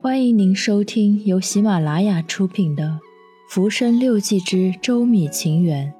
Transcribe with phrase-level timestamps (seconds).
[0.00, 2.84] 欢迎您收听由喜马拉雅出品的
[3.50, 5.92] 《浮生六记之周米情缘》，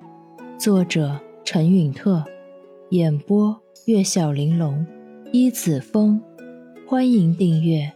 [0.59, 2.25] 作者陈允特，
[2.91, 4.87] 演播月小玲珑、
[5.33, 6.23] 一子风。
[6.87, 7.93] 欢迎订阅。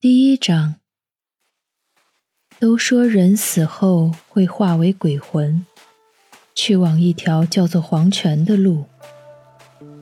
[0.00, 0.76] 第一章，
[2.60, 5.66] 都说人死后会化为鬼魂，
[6.54, 8.84] 去往一条叫做黄泉的路。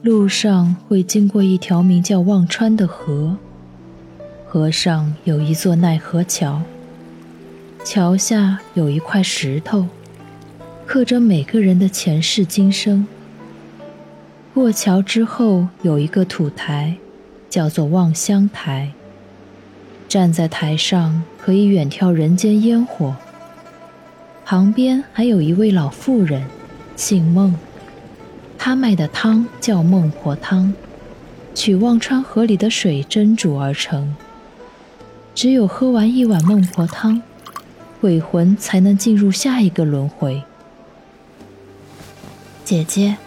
[0.05, 3.35] 路上会经过一条名叫忘川的河，
[4.45, 6.61] 河上有一座奈何桥，
[7.83, 9.87] 桥下有一块石头，
[10.85, 13.07] 刻着每个人的前世今生。
[14.53, 16.97] 过桥之后有一个土台，
[17.49, 18.91] 叫做望乡台。
[20.07, 23.15] 站在台上可以远眺人间烟火。
[24.45, 26.45] 旁边还有一位老妇人，
[26.95, 27.55] 姓孟。
[28.57, 30.73] 他卖的汤叫孟婆汤，
[31.53, 34.15] 取忘川河里的水蒸煮而成。
[35.35, 37.21] 只有喝完一碗孟婆汤，
[38.01, 40.41] 鬼魂才能进入下一个轮回。
[42.63, 43.17] 姐姐，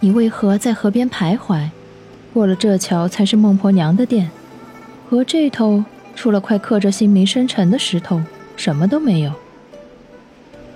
[0.00, 1.68] 你为何在河边徘徊？
[2.34, 4.30] 过了这桥才是孟婆娘的店。
[5.08, 5.84] 河这头
[6.16, 8.20] 除了块刻着姓名生辰的石头，
[8.56, 9.32] 什么都没有。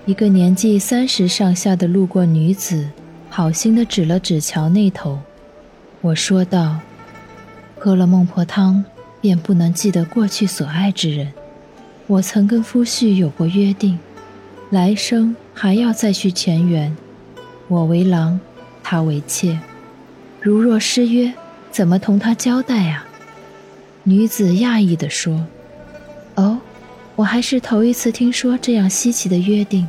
[0.07, 2.89] 一个年纪三十上下的路过女子。
[3.35, 5.19] 好心的指了指桥那头，
[6.03, 6.79] 我说道
[7.81, 8.85] ：“喝了孟婆汤，
[9.23, 11.33] 便不能记得过去所爱之人。
[12.09, 13.99] 我曾跟夫婿有过约定，
[14.69, 16.95] 来生还要再续前缘。
[17.69, 18.39] 我为郎，
[18.83, 19.59] 他为妾，
[20.39, 21.33] 如若失约，
[21.71, 23.07] 怎么同他交代啊？”
[24.05, 25.47] 女子讶异地说
[26.37, 26.59] ：“哦，
[27.17, 29.89] 我还是头一次听说这样稀奇的约定。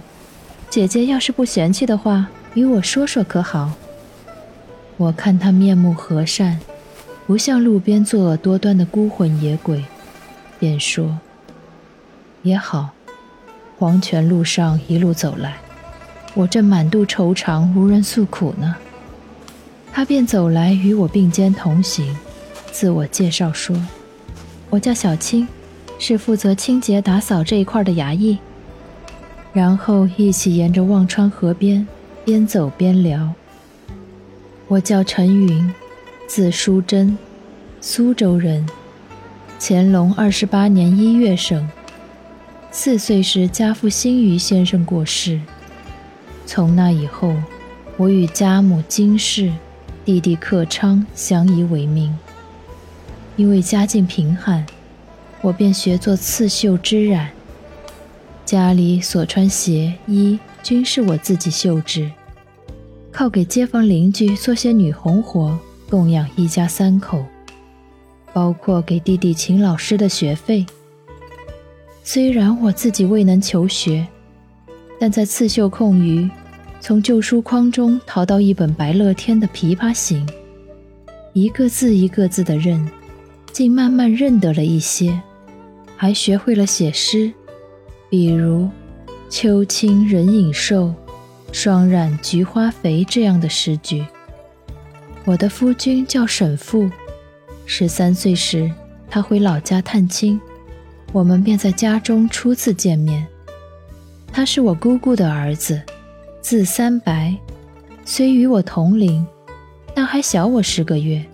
[0.69, 3.71] 姐姐要是不嫌弃的话。”与我说说可好？
[4.97, 6.59] 我看他面目和善，
[7.25, 9.83] 不像路边作恶多端的孤魂野鬼，
[10.59, 11.17] 便说
[12.43, 12.91] ：“也好。”
[13.79, 15.57] 黄泉路上一路走来，
[16.35, 18.75] 我正满肚愁肠，无人诉苦呢。
[19.91, 22.15] 他便走来与我并肩同行，
[22.71, 23.75] 自我介绍说
[24.69, 25.47] ：“我叫小青，
[25.97, 28.37] 是负责清洁打扫这一块的衙役。”
[29.51, 31.85] 然后一起沿着忘川河边。
[32.25, 33.33] 边走边聊。
[34.69, 35.73] 我叫陈云，
[36.25, 37.17] 字淑贞，
[37.81, 38.65] 苏州人。
[39.59, 41.69] 乾隆二十八年一月生。
[42.71, 45.41] 四岁时，家父辛于先生过世。
[46.45, 47.35] 从那以后，
[47.97, 49.51] 我与家母金氏、
[50.05, 52.17] 弟弟克昌相依为命。
[53.35, 54.65] 因为家境贫寒，
[55.41, 57.31] 我便学做刺绣织染。
[58.45, 60.39] 家里所穿鞋衣。
[60.63, 62.09] 均是我自己绣制，
[63.11, 65.59] 靠给街坊邻居做些女红活，
[65.89, 67.25] 供养一家三口，
[68.31, 70.65] 包括给弟弟请老师的学费。
[72.01, 74.07] 虽然我自己未能求学，
[74.97, 76.29] 但在刺绣空余，
[76.79, 80.25] 从旧书框中淘到一本白乐天的《琵琶行》，
[81.33, 82.89] 一个字一个字的认，
[83.51, 85.21] 竟慢慢认得了一些，
[85.97, 87.33] 还学会了写诗，
[88.09, 88.69] 比如。
[89.35, 90.93] 秋清人影瘦，
[91.51, 94.05] 霜染菊花肥这样的诗句。
[95.25, 96.87] 我的夫君叫沈父，
[97.65, 98.71] 十三岁时
[99.09, 100.39] 他回老家探亲，
[101.11, 103.25] 我们便在家中初次见面。
[104.31, 105.81] 他是我姑姑的儿子，
[106.39, 107.35] 字三白，
[108.05, 109.25] 虽与我同龄，
[109.95, 111.25] 但还小我十个月，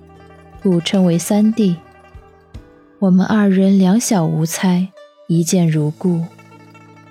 [0.63, 1.75] 故称为三弟。
[2.99, 4.87] 我们二人两小无猜，
[5.27, 6.23] 一见如故。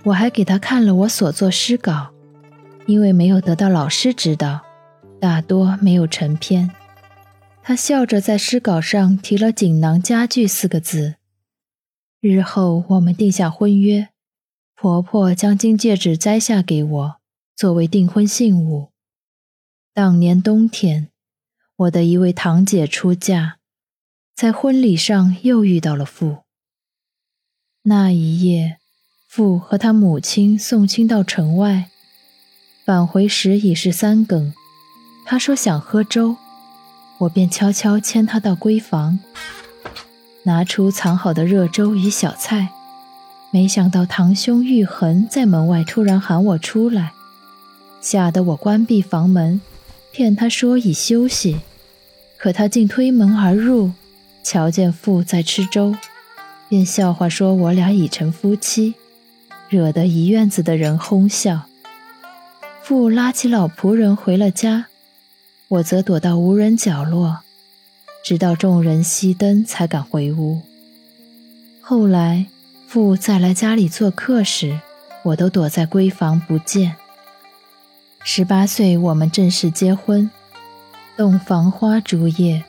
[0.04, 2.12] 我还给他看了我所作诗稿，
[2.86, 4.60] 因为没有得到老师指导，
[5.20, 6.70] 大多没有成篇。
[7.62, 11.16] 他笑着在诗稿上提了“锦囊佳句”四个字。
[12.20, 14.08] 日后我们定下婚约，
[14.74, 17.16] 婆婆将金戒指摘下给我，
[17.54, 18.90] 作为订婚信物。
[19.92, 21.08] 当年冬天，
[21.76, 23.58] 我的一位堂姐出嫁，
[24.34, 26.44] 在婚礼上又遇到了父。
[27.82, 28.78] 那一夜。
[29.28, 31.90] 父和他母亲送亲到城外，
[32.86, 34.54] 返回时已是三更。
[35.26, 36.36] 他说想喝粥，
[37.18, 39.18] 我便悄悄牵他到闺房，
[40.44, 42.70] 拿出藏好的热粥与小菜。
[43.50, 47.12] 没想到堂兄玉衡在门外突然喊我出来，
[48.00, 49.60] 吓得我关闭房门，
[50.10, 51.60] 骗他说已休息。
[52.38, 53.92] 可他竟推门而入，
[54.42, 55.94] 瞧见父在吃粥，
[56.70, 58.94] 便笑话说我俩已成夫妻。
[59.68, 61.62] 惹得一院子的人哄笑。
[62.82, 64.86] 父拉起老仆人回了家，
[65.68, 67.40] 我则躲到无人角落，
[68.24, 70.62] 直到众人熄灯才敢回屋。
[71.82, 72.46] 后来
[72.86, 74.80] 父再来家里做客时，
[75.22, 76.96] 我都躲在闺房不见。
[78.24, 80.30] 十八岁，我们正式结婚，
[81.16, 82.64] 洞房花烛夜，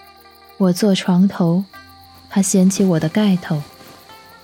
[0.58, 1.64] 我坐床头，
[2.30, 3.62] 他掀起我的盖头，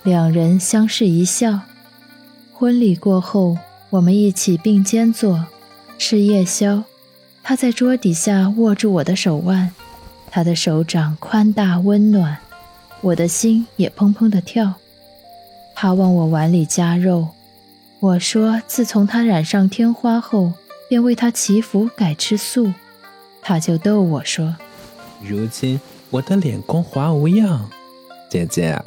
[0.02, 1.60] 两人相视一笑。
[2.58, 3.58] 婚礼过后，
[3.90, 5.44] 我们一起并肩坐，
[5.98, 6.82] 吃夜宵。
[7.42, 9.70] 他在桌底下握住我的手腕，
[10.30, 12.38] 他的手掌宽大温暖，
[13.02, 14.72] 我的心也砰砰地跳。
[15.74, 17.28] 他往我碗里夹肉，
[18.00, 20.54] 我说自从他染上天花后，
[20.88, 22.72] 便为他祈福改吃素。
[23.42, 24.56] 他就逗我说
[25.22, 25.78] ：“如今
[26.08, 27.68] 我的脸光滑无恙，
[28.30, 28.82] 姐姐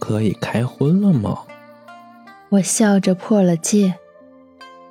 [0.00, 1.38] 可以开荤了吗？”
[2.52, 3.94] 我笑着破了戒。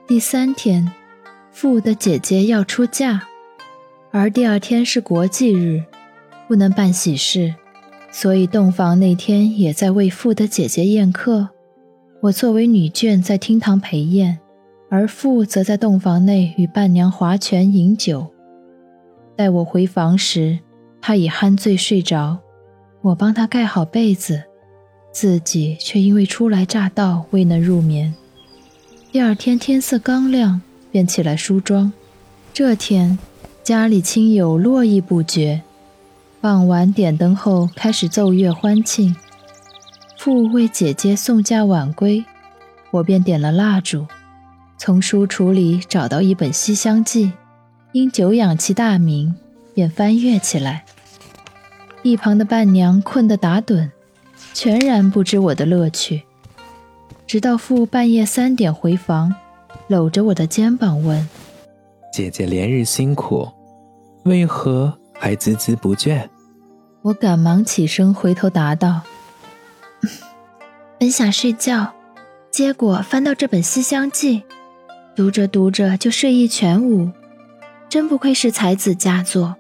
[0.08, 0.92] 第三天。
[1.54, 3.24] 父的姐姐要出嫁，
[4.10, 5.84] 而第二天是国际日，
[6.48, 7.54] 不能办喜事，
[8.10, 11.50] 所以洞房那天也在为父的姐姐宴客。
[12.22, 14.40] 我作为女眷在厅堂陪宴，
[14.90, 18.32] 而父则在洞房内与伴娘划拳饮酒。
[19.36, 20.58] 待我回房时，
[21.02, 22.40] 他已酣醉睡着，
[23.02, 24.42] 我帮他盖好被子，
[25.12, 28.14] 自己却因为初来乍到未能入眠。
[29.12, 30.62] 第二天天色刚亮。
[30.92, 31.92] 便起来梳妆。
[32.54, 33.18] 这天，
[33.64, 35.62] 家里亲友络绎不绝。
[36.42, 39.16] 傍晚点灯后，开始奏乐欢庆。
[40.18, 42.26] 父为姐姐送嫁晚归，
[42.92, 44.06] 我便点了蜡烛，
[44.78, 47.28] 从书橱里找到一本《西厢记》，
[47.94, 49.34] 因久仰其大名，
[49.74, 50.84] 便翻阅起来。
[52.04, 53.90] 一旁的伴娘困得打盹，
[54.54, 56.24] 全然不知我的乐趣。
[57.26, 59.34] 直到父半夜三点回房。
[59.88, 61.28] 搂着我的肩膀问
[62.14, 63.50] ：“姐姐连日辛苦，
[64.24, 66.30] 为何还孜孜不倦？”
[67.04, 69.02] 我赶忙起身回头答道
[70.98, 71.92] ：“本想睡觉，
[72.52, 74.40] 结果翻到这本《西厢记》，
[75.14, 77.12] 读着读着就睡意全无。
[77.90, 79.58] 真不愧是才子佳作，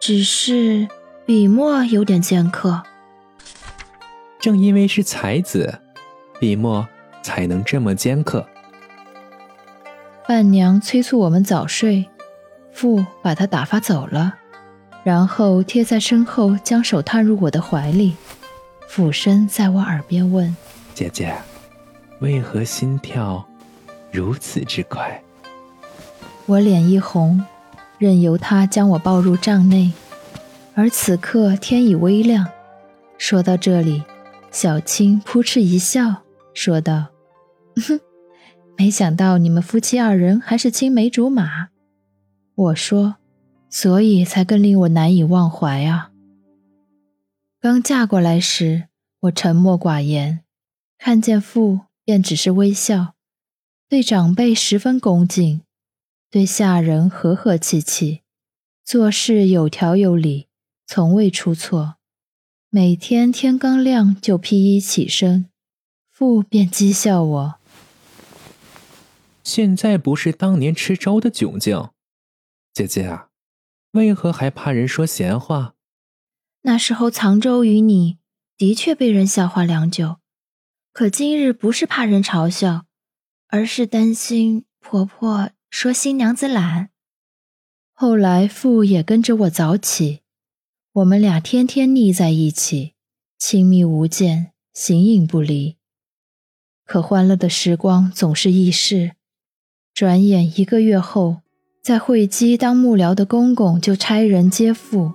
[0.00, 0.88] 只是
[1.26, 2.82] 笔墨有点尖刻。
[4.40, 5.80] 正因为是才子，
[6.38, 6.86] 笔墨
[7.22, 8.46] 才能这么尖刻。”
[10.28, 12.06] 伴娘催促我们早睡，
[12.72, 14.34] 父把她打发走了，
[15.02, 18.14] 然后贴在身后，将手探入我的怀里，
[18.86, 20.54] 俯身在我耳边问
[20.94, 21.34] ：“姐姐，
[22.20, 23.46] 为何心跳
[24.12, 25.22] 如此之快？”
[26.44, 27.42] 我脸一红，
[27.98, 29.92] 任由他将我抱入帐内。
[30.74, 32.46] 而此刻天已微亮。
[33.16, 34.04] 说到这里，
[34.50, 36.22] 小青扑哧一笑，
[36.54, 37.08] 说道
[37.86, 38.00] ：“哼。”
[38.78, 41.70] 没想到你们夫妻二人还是青梅竹马，
[42.54, 43.16] 我说，
[43.68, 46.12] 所以才更令我难以忘怀啊。
[47.60, 48.84] 刚嫁过来时，
[49.22, 50.44] 我沉默寡言，
[50.96, 53.14] 看见父便只是微笑，
[53.88, 55.62] 对长辈十分恭敬，
[56.30, 58.22] 对下人和和气气，
[58.84, 60.46] 做事有条有理，
[60.86, 61.97] 从未出错。
[62.70, 65.48] 每天天刚亮就披衣起身，
[66.10, 67.54] 父便讥笑我。
[69.42, 71.88] 现在不是当年吃粥的窘境，
[72.74, 73.28] 姐姐啊，
[73.92, 75.76] 为何还怕人说闲话？
[76.60, 78.18] 那时候藏粥于你，
[78.58, 80.18] 的确被人笑话良久。
[80.92, 82.84] 可今日不是怕人嘲笑，
[83.46, 86.90] 而是担心婆婆说新娘子懒。
[87.94, 90.20] 后来父也跟着我早起，
[90.94, 92.94] 我们俩天天腻在一起，
[93.38, 95.76] 亲密无间，形影不离。
[96.86, 99.12] 可欢乐的时光总是易逝。
[99.94, 101.42] 转眼一个月后，
[101.82, 105.12] 在会稽当幕僚的公公就差人接父，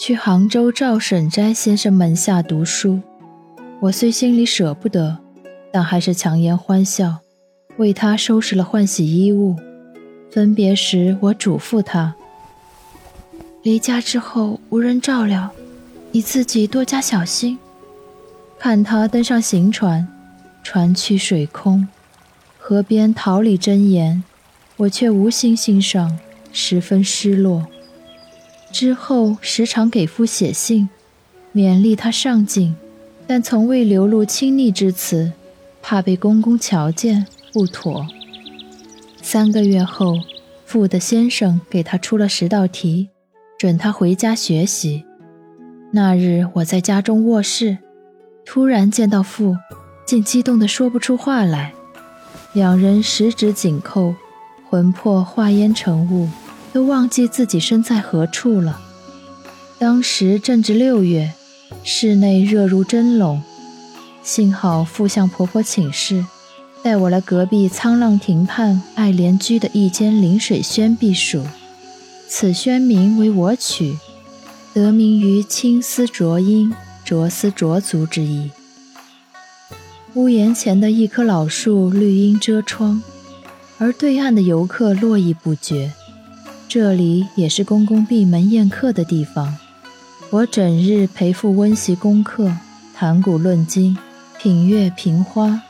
[0.00, 3.00] 去杭州赵沈斋先生门下读书。
[3.82, 5.18] 我虽心里舍不得，
[5.70, 7.18] 但还是强颜欢笑，
[7.76, 9.56] 为他收拾了换洗衣物。
[10.30, 12.16] 分别时，我嘱咐他：
[13.62, 15.48] 离家之后无人照料，
[16.10, 17.56] 你自己多加小心。
[18.58, 20.06] 看他登上行船，
[20.64, 21.86] 船去水空。
[22.58, 24.24] 河边桃李真言，
[24.76, 26.18] 我却无心欣赏，
[26.52, 27.64] 十分失落。
[28.72, 30.88] 之后时常给夫写信，
[31.54, 32.74] 勉励他上进，
[33.28, 35.30] 但从未流露亲昵之词，
[35.80, 38.04] 怕被公公瞧见不妥。
[39.20, 40.16] 三个月后，
[40.66, 43.08] 父的先生给他出了十道题，
[43.62, 45.04] 准他回家学习。
[45.92, 47.78] 那日我在家中卧室，
[48.44, 49.56] 突然见到父，
[50.04, 51.72] 竟激动得说不出话来。
[52.54, 54.16] 两人十指紧扣，
[54.68, 56.28] 魂魄化烟成雾，
[56.72, 58.80] 都忘记自己身在何处了。
[59.78, 61.30] 当时正值六月，
[61.84, 63.40] 室内热如蒸笼。
[64.24, 66.26] 幸好父向婆婆请示，
[66.82, 71.44] 带我来隔壁沧浪亭畔爱莲居的一间临水轩避暑。
[72.34, 73.98] 此轩名为我取，
[74.72, 76.72] 得名于青丝着阴、
[77.04, 78.50] 着丝着足之意。
[80.14, 83.02] 屋檐前的一棵老树绿荫遮窗，
[83.76, 85.92] 而对岸的游客络绎不绝。
[86.66, 89.54] 这里也是公公闭门宴客的地方。
[90.30, 92.50] 我整日陪父温习功课，
[92.94, 93.94] 谈古论今。
[94.38, 95.60] 品月评花，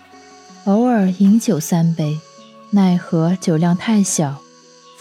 [0.67, 2.17] 偶尔饮酒三杯，
[2.71, 4.41] 奈何酒量太小，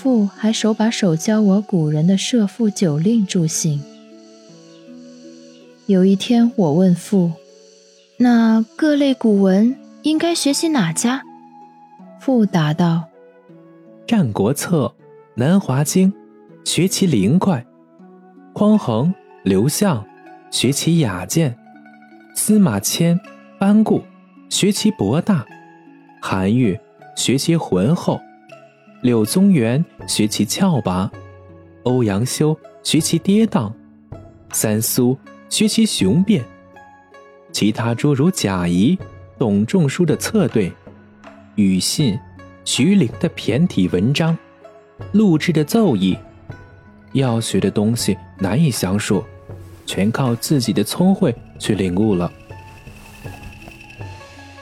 [0.01, 3.83] 父还手把手教我古人的射父酒令助兴。
[5.85, 7.33] 有一天，我问父
[8.17, 11.21] ：“那各类古文应该学习哪家？”
[12.19, 13.09] 父答道
[14.09, 14.85] ：“《战国策》
[15.35, 16.11] 《南华经》，
[16.65, 17.63] 学其灵快；
[18.53, 20.03] 匡衡、刘向，
[20.49, 21.51] 学其雅健；
[22.33, 23.19] 司马迁。”
[23.59, 24.01] 班固
[24.49, 25.45] 学其博大，
[26.19, 26.79] 韩愈
[27.15, 28.19] 学其浑厚，
[29.01, 31.11] 柳宗元学其峭拔，
[31.83, 33.71] 欧阳修学其跌宕，
[34.51, 35.17] 三苏
[35.49, 36.43] 学其雄辩，
[37.51, 38.97] 其他诸如贾谊、
[39.39, 40.71] 董仲舒的策对，
[41.55, 42.17] 庾信、
[42.63, 44.37] 徐陵的骈体文章，
[45.13, 46.15] 陆贽的奏议，
[47.13, 49.23] 要学的东西难以详述，
[49.87, 52.31] 全靠自己的聪慧去领悟了。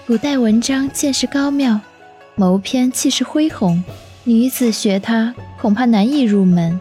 [0.08, 1.78] 古代文章见识高妙，
[2.36, 3.84] 谋篇气势恢宏，
[4.24, 6.80] 女子学他恐怕难以入门。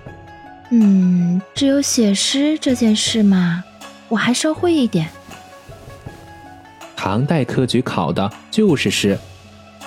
[0.70, 3.64] 嗯，只有写诗这件事嘛，
[4.08, 5.08] 我还稍会一点。
[6.94, 9.18] 唐代科举考的就是诗，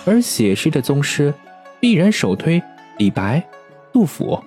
[0.06, 1.32] 而写诗的宗师
[1.80, 2.62] 必然首推
[2.98, 3.46] 李白、
[3.94, 4.42] 杜甫。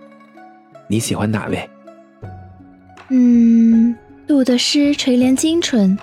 [0.88, 1.70] 你喜欢哪位？
[3.10, 3.94] 嗯，
[4.26, 5.96] 杜的诗垂帘精纯，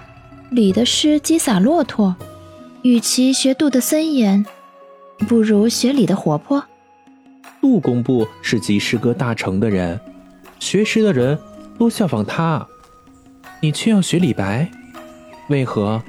[0.51, 2.15] 李的诗击洒骆驼。
[2.83, 4.45] 与其学杜的森严，
[5.27, 6.63] 不如学李的活泼。
[7.61, 9.99] 杜工部是集诗歌大成的人，
[10.59, 11.37] 学诗的人
[11.77, 12.67] 都效仿他，
[13.61, 14.69] 你却要学李白，
[15.47, 16.01] 为何？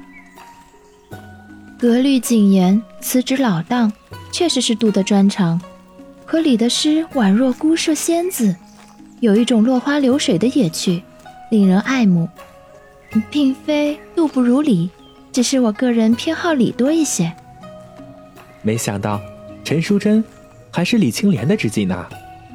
[1.77, 3.91] 格律谨严，词旨老当，
[4.31, 5.61] 确实是杜的专长。
[6.25, 8.55] 可李的诗宛若孤舍仙子，
[9.19, 11.03] 有一种落花流水的野趣，
[11.51, 12.27] 令人爱慕。
[13.29, 14.89] 并非杜不如李。
[15.31, 17.33] 只是我个人偏好李多一些。
[18.61, 19.19] 没想到
[19.63, 20.23] 陈淑贞
[20.73, 22.05] 还是李青莲的知己呢。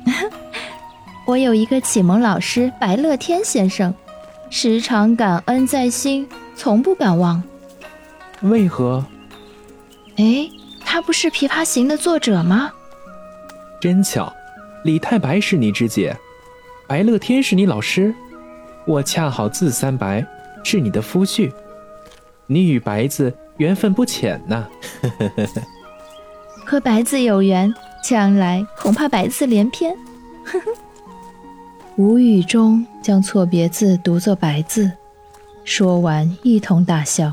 [1.25, 3.95] 我有一个启蒙老师白乐天先生，
[4.51, 7.43] 时常感恩在心，从不敢忘。
[8.41, 9.05] 为何？
[10.17, 10.51] 哎，
[10.85, 12.73] 他不是《琵琶行》的作者吗？
[13.81, 14.33] 真巧，
[14.85, 16.11] 李太白是你知己，
[16.89, 18.13] 白乐天是你老师，
[18.87, 20.27] 我恰好字三白，
[20.65, 21.53] 是你的夫婿。
[22.47, 24.67] 你与白字缘分不浅呐，
[26.65, 27.73] 和白字有缘，
[28.09, 29.95] 将来恐怕百字连篇。
[30.43, 30.73] 呵 呵
[31.97, 34.91] 无语中将错别字读作白字，
[35.63, 37.31] 说完一同大笑。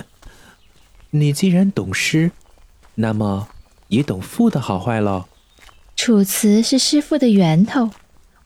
[1.08, 2.30] 你既然懂诗，
[2.96, 3.48] 那么
[3.88, 5.24] 也懂赋的好坏喽。
[5.94, 7.88] 楚辞是诗赋的源头，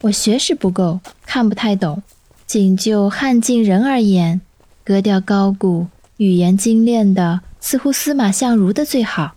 [0.02, 2.00] 我学识不够，看不太懂。
[2.46, 4.40] 仅就汉晋人而言，
[4.84, 9.34] 格调高古、语言精炼的，似乎司马相如的最好。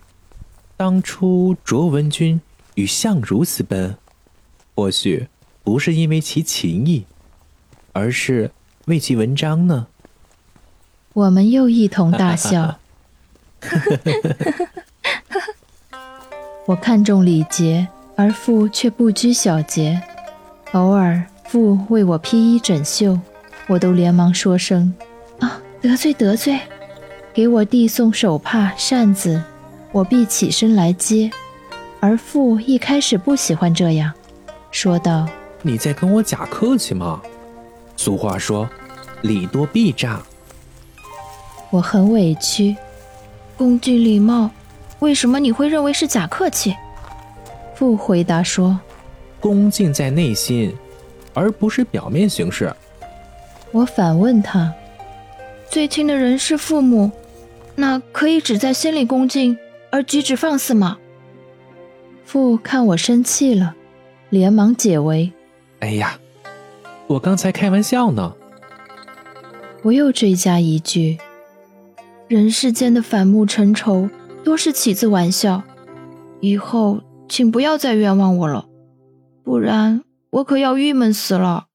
[0.84, 2.42] 当初卓文君
[2.75, 3.96] 与相如私奔，
[4.75, 5.30] 或许
[5.63, 7.06] 不是因为其情谊，
[7.94, 8.52] 而是
[8.88, 9.88] 为其文章呢。
[11.13, 12.80] 我们又一同大笑。
[16.68, 17.88] 我看重礼节，
[18.18, 20.02] 而父却不拘小节，
[20.74, 21.24] 偶尔。
[21.46, 23.18] 父为我披衣整袖，
[23.68, 24.94] 我都连忙说声
[25.40, 26.60] ：“啊，得罪得罪！”
[27.34, 29.42] 给我递送手帕、扇子，
[29.94, 31.32] 我必起身来接。
[32.02, 34.12] 而父一开始不喜欢这样，
[34.72, 35.26] 说道
[35.64, 37.22] ：“你在跟我假客气吗？
[37.96, 38.68] 俗话说，
[39.22, 40.22] 礼多必诈。”
[41.72, 42.76] 我很委屈，
[43.56, 44.52] 恭敬礼貌，
[45.00, 46.76] 为什么你会认为是假客气？
[47.74, 48.78] 父回答说
[49.40, 50.76] ：“恭敬在内心。”
[51.36, 52.72] 而不是表面形式。
[53.72, 54.72] 我反问他
[55.68, 57.10] ：“最亲的人是父母，
[57.74, 59.58] 那可以只在心里恭敬，
[59.94, 60.98] 而举止放肆吗？”
[62.26, 63.76] 父看我生气了，
[64.32, 65.32] 连忙解围
[65.82, 66.20] ：“哎呀，
[67.06, 68.36] 我刚才开玩笑呢。”
[69.84, 71.20] 我又追加一句
[72.28, 74.10] ：“人世间的反目成仇，
[74.44, 75.62] 多是起自玩笑，
[76.40, 78.66] 以后请不要再冤枉我了，
[79.44, 81.68] 不然。”我可要郁闷死了。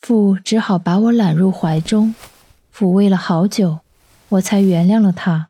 [0.00, 2.14] 父只好把我揽入怀中，
[2.72, 3.80] 抚慰了好久，
[4.28, 5.48] 我才原谅了他。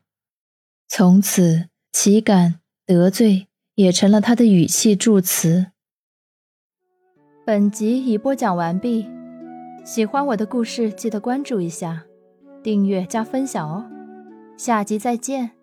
[0.95, 5.71] 从此，岂敢得罪也成了他的语气助词。
[7.43, 9.09] 本集已播讲完毕，
[9.83, 12.05] 喜欢我的故事记得关注一下，
[12.61, 13.89] 订阅加分享哦。
[14.55, 15.62] 下集再见。